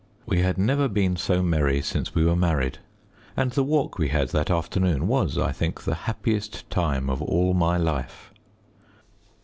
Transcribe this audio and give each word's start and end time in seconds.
We 0.25 0.39
had 0.41 0.57
never 0.57 0.87
been 0.87 1.15
so 1.15 1.43
merry 1.43 1.79
since 1.83 2.15
we 2.15 2.25
were 2.25 2.35
married, 2.35 2.79
and 3.37 3.51
the 3.51 3.61
walk 3.63 3.99
we 3.99 4.07
had 4.09 4.29
that 4.29 4.49
afternoon 4.49 5.07
was, 5.07 5.37
I 5.37 5.51
think, 5.51 5.83
the 5.83 5.93
happiest 6.09 6.67
time 6.71 7.07
of 7.07 7.21
all 7.21 7.53
my 7.53 7.77
life. 7.77 8.33